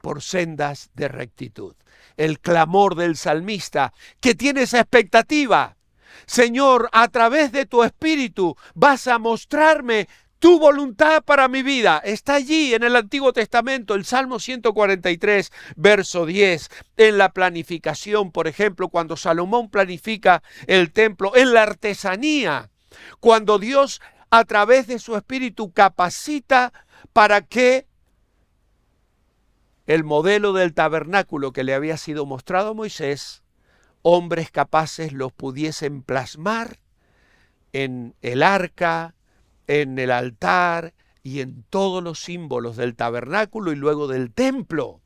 [0.00, 1.74] por sendas de rectitud.
[2.16, 5.76] El clamor del salmista que tiene esa expectativa.
[6.26, 12.00] Señor, a través de tu espíritu vas a mostrarme tu voluntad para mi vida.
[12.04, 16.68] Está allí en el Antiguo Testamento, el Salmo 143, verso 10.
[16.96, 22.70] En la planificación, por ejemplo, cuando Salomón planifica el templo, en la artesanía,
[23.20, 24.00] cuando Dios
[24.30, 26.72] a través de su espíritu capacita
[27.12, 27.86] para que
[29.86, 33.42] el modelo del tabernáculo que le había sido mostrado a Moisés,
[34.02, 36.78] hombres capaces los pudiesen plasmar
[37.72, 39.14] en el arca,
[39.66, 45.00] en el altar y en todos los símbolos del tabernáculo y luego del templo.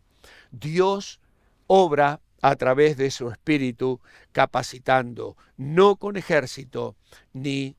[0.50, 1.20] Dios
[1.66, 4.00] obra a través de su espíritu
[4.32, 6.96] capacitando, no con ejército
[7.32, 7.76] ni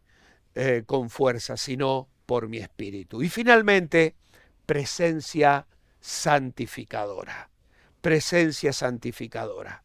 [0.55, 3.21] eh, con fuerza, sino por mi espíritu.
[3.21, 4.15] Y finalmente,
[4.65, 5.67] presencia
[5.99, 7.49] santificadora.
[8.01, 9.83] Presencia santificadora.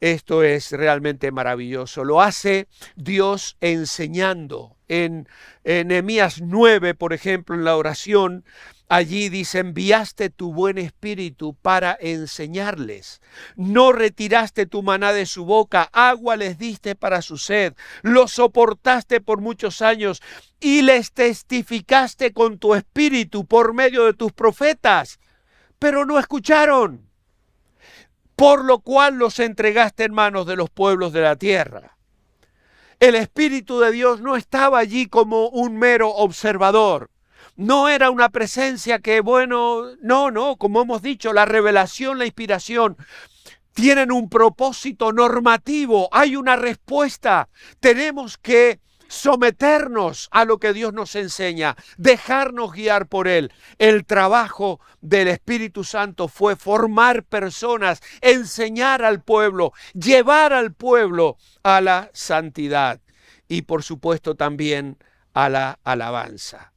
[0.00, 2.04] Esto es realmente maravilloso.
[2.04, 4.76] Lo hace Dios enseñando.
[4.88, 5.26] En,
[5.64, 8.44] Nehemías 9, por ejemplo, en la oración,
[8.88, 13.20] Allí dice, enviaste tu buen espíritu para enseñarles.
[13.56, 17.74] No retiraste tu maná de su boca, agua les diste para su sed.
[18.02, 20.22] Lo soportaste por muchos años
[20.60, 25.18] y les testificaste con tu espíritu por medio de tus profetas.
[25.80, 27.10] Pero no escucharon.
[28.36, 31.96] Por lo cual los entregaste en manos de los pueblos de la tierra.
[33.00, 37.10] El Espíritu de Dios no estaba allí como un mero observador
[37.56, 42.96] no era una presencia que, bueno, no, no, como hemos dicho, la revelación, la inspiración
[43.72, 47.48] tienen un propósito normativo, hay una respuesta.
[47.80, 53.52] Tenemos que someternos a lo que Dios nos enseña, dejarnos guiar por Él.
[53.78, 61.80] El trabajo del Espíritu Santo fue formar personas, enseñar al pueblo, llevar al pueblo a
[61.80, 63.00] la santidad
[63.46, 64.98] y por supuesto también
[65.34, 66.72] a la alabanza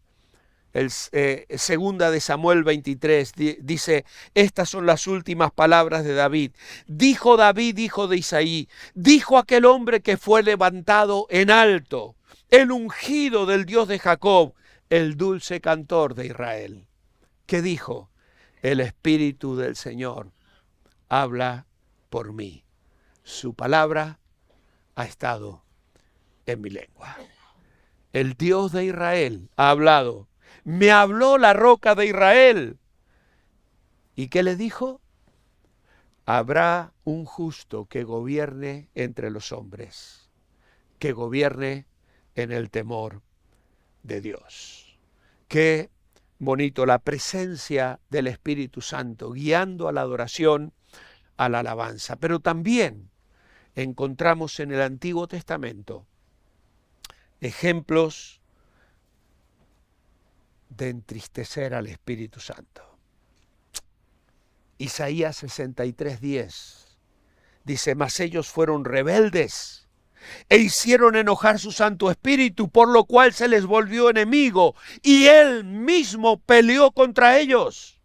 [1.12, 6.52] eh, segunda de Samuel 23 dice, estas son las últimas palabras de David.
[6.88, 12.16] Dijo David, hijo de Isaí, dijo aquel hombre que fue levantado en alto,
[12.50, 14.54] el ungido del Dios de Jacob,
[14.90, 16.88] el dulce cantor de Israel.
[17.46, 18.10] ¿Qué dijo?
[18.62, 20.32] El Espíritu del Señor
[21.10, 21.66] habla
[22.10, 22.64] por mí.
[23.24, 24.20] Su palabra
[24.96, 25.64] ha estado
[26.46, 27.18] en mi lengua.
[28.14, 30.29] El Dios de Israel ha hablado
[30.64, 32.78] me habló la roca de Israel.
[34.16, 35.02] ¿Y qué le dijo?
[36.26, 40.30] Habrá un justo que gobierne entre los hombres,
[41.00, 41.88] que gobierne
[42.36, 43.22] en el temor
[44.04, 45.00] de Dios.
[45.47, 45.89] Qué
[46.38, 50.74] bonito la presencia del Espíritu Santo guiando a la adoración,
[51.38, 52.18] a la alabanza.
[52.18, 53.10] Pero también
[53.76, 56.06] encontramos en el Antiguo Testamento
[57.41, 58.39] ejemplos
[60.70, 62.84] de entristecer al Espíritu Santo.
[64.78, 66.98] Isaías 63:10
[67.66, 69.88] dice, mas ellos fueron rebeldes
[70.48, 75.64] e hicieron enojar su Santo Espíritu, por lo cual se les volvió enemigo y él
[75.66, 78.00] mismo peleó contra ellos.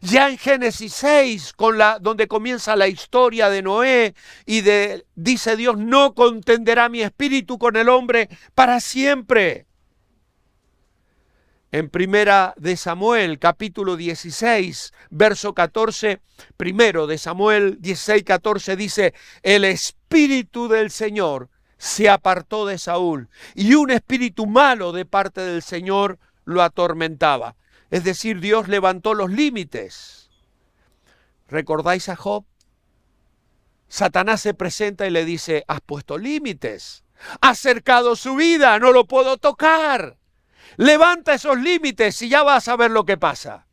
[0.00, 4.14] Ya en Génesis 6, con la, donde comienza la historia de Noé
[4.44, 9.66] y de, dice Dios, no contenderá mi espíritu con el hombre para siempre.
[11.74, 16.20] En primera de Samuel, capítulo 16, verso 14,
[16.56, 19.12] primero de Samuel 16, 14 dice,
[19.42, 25.62] el espíritu del Señor se apartó de Saúl y un espíritu malo de parte del
[25.64, 27.56] Señor lo atormentaba.
[27.90, 30.30] Es decir, Dios levantó los límites.
[31.48, 32.44] ¿Recordáis a Job?
[33.88, 37.02] Satanás se presenta y le dice, has puesto límites,
[37.40, 40.18] has cercado su vida, no lo puedo tocar.
[40.76, 43.66] Levanta esos límites y ya vas a ver lo que pasa.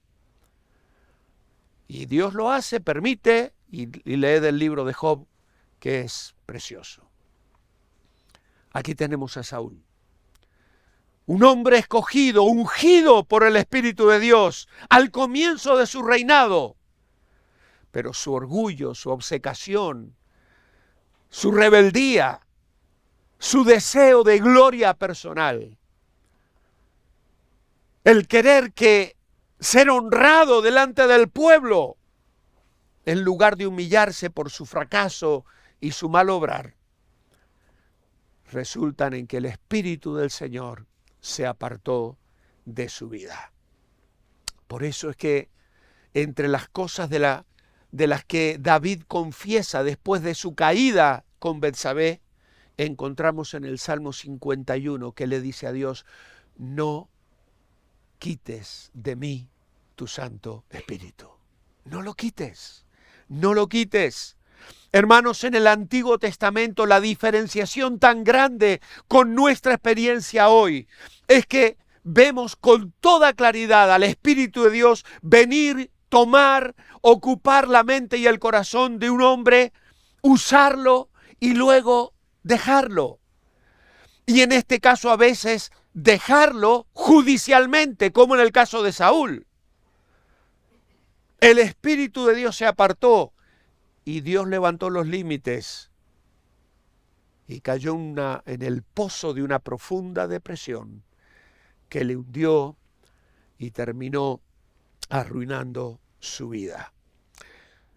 [1.88, 5.28] Y Dios lo hace, permite, y, lee del libro de Job,
[5.80, 7.10] que es precioso.
[8.72, 9.84] Aquí tenemos a Saúl.
[11.26, 16.78] Un hombre escogido, ungido por el Espíritu de Dios al comienzo de su reinado.
[17.92, 20.16] Pero su orgullo, su obsecación,
[21.30, 22.48] su rebeldía,
[23.38, 25.78] su deseo de gloria personal,
[28.04, 29.16] el querer que
[29.60, 31.98] ser honrado delante del pueblo,
[33.06, 35.46] en lugar de humillarse por su fracaso
[35.80, 36.76] y su mal obrar,
[38.52, 40.88] resultan en que el Espíritu del Señor
[41.20, 42.18] se apartó
[42.66, 43.54] de su vida.
[44.68, 45.50] Por eso es que
[46.14, 47.46] entre las cosas de, la,
[47.92, 52.22] de las que David confiesa después de su caída con Betsabé,
[52.78, 56.06] encontramos en el Salmo 51 que le dice a Dios,
[56.58, 57.11] no
[58.22, 59.50] quites de mí
[59.96, 61.28] tu Santo Espíritu.
[61.86, 62.86] No lo quites,
[63.28, 64.38] no lo quites.
[64.92, 70.88] Hermanos, en el Antiguo Testamento la diferenciación tan grande con nuestra experiencia hoy
[71.28, 78.18] es que vemos con toda claridad al Espíritu de Dios venir, tomar, ocupar la mente
[78.18, 79.74] y el corazón de un hombre,
[80.22, 81.10] usarlo
[81.40, 82.14] y luego
[82.44, 83.18] dejarlo.
[84.28, 89.48] Y en este caso a veces dejarlo judicialmente, como en el caso de Saúl.
[91.40, 93.34] El Espíritu de Dios se apartó
[94.06, 95.92] y Dios levantó los límites
[97.48, 101.04] y cayó en el pozo de una profunda depresión
[101.90, 102.78] que le hundió
[103.58, 104.40] y terminó
[105.10, 106.94] arruinando su vida.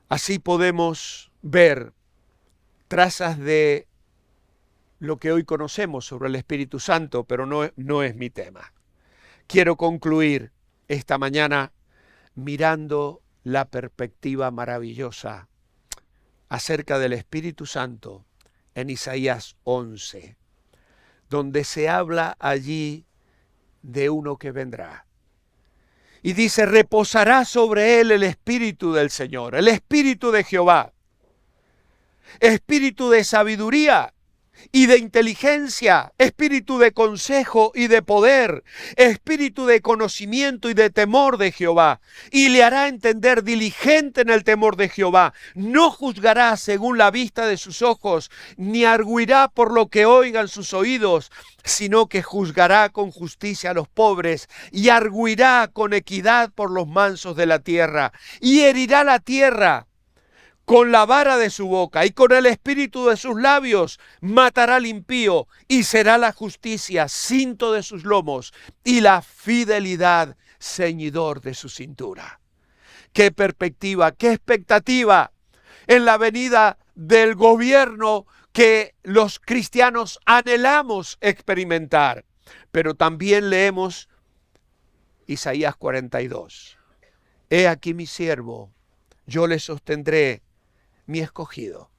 [0.08, 1.92] Así podemos ver
[2.88, 3.86] trazas de
[4.98, 8.72] lo que hoy conocemos sobre el Espíritu Santo, pero no, no es mi tema.
[9.46, 10.52] Quiero concluir
[10.88, 11.72] esta mañana
[12.34, 15.48] mirando la perspectiva maravillosa
[16.48, 18.24] acerca del Espíritu Santo
[18.74, 20.36] en Isaías 11,
[21.28, 23.06] donde se habla allí
[23.82, 25.06] de uno que vendrá.
[26.22, 30.92] Y dice, reposará sobre él el Espíritu del Señor, el Espíritu de Jehová,
[32.40, 34.14] Espíritu de sabiduría
[34.72, 38.64] y de inteligencia, espíritu de consejo y de poder,
[38.96, 42.00] espíritu de conocimiento y de temor de Jehová.
[42.30, 45.34] Y le hará entender diligente en el temor de Jehová.
[45.54, 50.74] No juzgará según la vista de sus ojos, ni arguirá por lo que oigan sus
[50.74, 51.30] oídos,
[51.64, 57.36] sino que juzgará con justicia a los pobres y arguirá con equidad por los mansos
[57.36, 58.12] de la tierra.
[58.40, 59.86] Y herirá la tierra
[60.64, 64.86] con la vara de su boca y con el espíritu de sus labios matará al
[64.86, 68.52] impío y será la justicia cinto de sus lomos
[68.82, 72.40] y la fidelidad ceñidor de su cintura.
[73.12, 75.32] Qué perspectiva, qué expectativa
[75.86, 82.24] en la venida del gobierno que los cristianos anhelamos experimentar.
[82.70, 84.08] Pero también leemos
[85.26, 86.78] Isaías 42.
[87.50, 88.72] He aquí mi siervo,
[89.26, 90.43] yo le sostendré
[91.06, 91.90] mi escogido.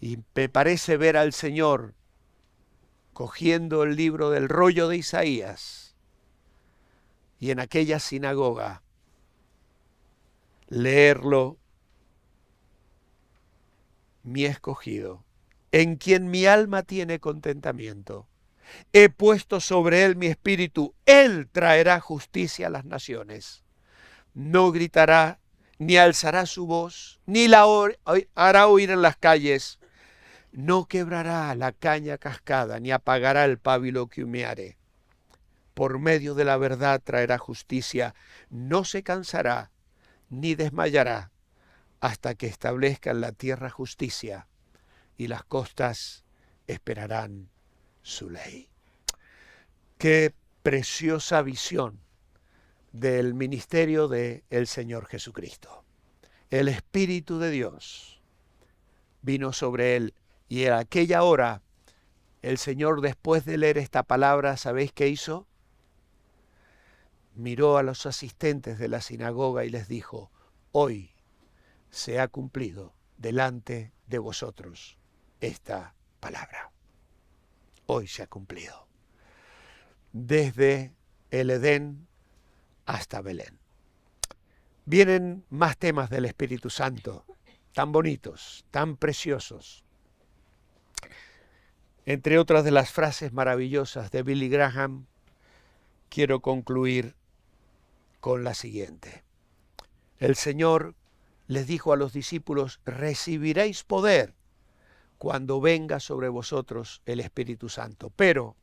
[0.00, 1.94] Y me parece ver al Señor
[3.12, 5.94] cogiendo el libro del rollo de Isaías
[7.38, 8.82] y en aquella sinagoga
[10.72, 11.58] leerlo,
[14.22, 15.24] mi escogido,
[15.70, 18.26] en quien mi alma tiene contentamiento.
[18.94, 23.64] He puesto sobre él mi espíritu, él traerá justicia a las naciones.
[24.32, 25.41] No gritará
[25.82, 27.66] ni alzará su voz, ni la
[28.36, 29.80] hará oír en las calles.
[30.52, 34.78] No quebrará la caña cascada, ni apagará el pábilo que humeare.
[35.74, 38.14] Por medio de la verdad traerá justicia,
[38.48, 39.72] no se cansará,
[40.28, 41.32] ni desmayará,
[42.00, 44.46] hasta que establezca en la tierra justicia,
[45.16, 46.24] y las costas
[46.68, 47.48] esperarán
[48.02, 48.68] su ley.
[49.98, 51.98] Qué preciosa visión
[52.92, 55.84] del ministerio del el Señor Jesucristo.
[56.50, 58.22] El Espíritu de Dios
[59.22, 60.14] vino sobre él
[60.48, 61.62] y en aquella hora
[62.42, 65.46] el Señor después de leer esta palabra, ¿sabéis qué hizo?
[67.34, 70.30] Miró a los asistentes de la sinagoga y les dijo,
[70.72, 71.14] hoy
[71.90, 74.98] se ha cumplido delante de vosotros
[75.40, 76.72] esta palabra.
[77.86, 78.86] Hoy se ha cumplido.
[80.12, 80.92] Desde
[81.30, 82.08] el Edén
[82.86, 83.58] hasta Belén.
[84.84, 87.24] Vienen más temas del Espíritu Santo,
[87.72, 89.84] tan bonitos, tan preciosos.
[92.04, 95.06] Entre otras de las frases maravillosas de Billy Graham,
[96.08, 97.14] quiero concluir
[98.20, 99.22] con la siguiente.
[100.18, 100.96] El Señor
[101.46, 104.34] les dijo a los discípulos, recibiréis poder
[105.18, 108.10] cuando venga sobre vosotros el Espíritu Santo.
[108.10, 108.56] Pero,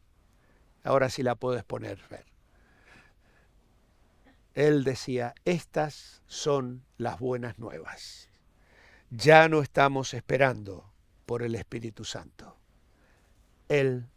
[0.83, 2.29] ahora sí la puedes poner, ver
[4.55, 8.29] él decía, estas son las buenas nuevas.
[9.09, 10.91] Ya no estamos esperando
[11.25, 12.57] por el Espíritu Santo.
[13.67, 14.07] Él